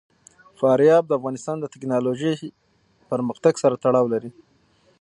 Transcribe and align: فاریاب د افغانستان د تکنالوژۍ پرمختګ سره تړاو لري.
فاریاب 0.59 1.03
د 1.07 1.11
افغانستان 1.19 1.55
د 1.59 1.65
تکنالوژۍ 1.73 2.35
پرمختګ 3.11 3.53
سره 3.63 3.75
تړاو 3.83 4.07
لري. 4.13 4.31